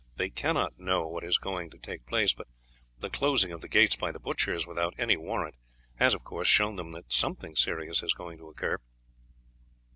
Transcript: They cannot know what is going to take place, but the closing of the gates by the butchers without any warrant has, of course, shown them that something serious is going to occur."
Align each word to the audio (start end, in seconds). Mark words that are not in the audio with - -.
They 0.15 0.31
cannot 0.31 0.79
know 0.79 1.07
what 1.07 1.23
is 1.23 1.37
going 1.37 1.69
to 1.69 1.77
take 1.77 2.07
place, 2.07 2.33
but 2.33 2.47
the 2.97 3.11
closing 3.11 3.51
of 3.51 3.61
the 3.61 3.67
gates 3.67 3.95
by 3.95 4.11
the 4.11 4.19
butchers 4.19 4.65
without 4.65 4.95
any 4.97 5.15
warrant 5.15 5.53
has, 5.97 6.15
of 6.15 6.23
course, 6.23 6.47
shown 6.47 6.75
them 6.75 6.91
that 6.93 7.13
something 7.13 7.53
serious 7.55 8.01
is 8.01 8.15
going 8.15 8.39
to 8.39 8.47
occur." 8.49 8.79